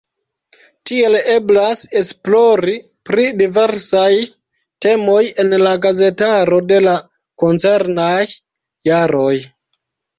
[0.91, 2.79] Tiel eblas esplori
[3.11, 4.09] pri diversaj
[4.89, 6.99] temoj en la gazetaro de la
[7.47, 8.21] koncernaj
[8.93, 9.35] jaroj.